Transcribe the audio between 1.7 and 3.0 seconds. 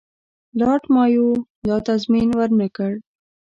تضمین ورنه کړ.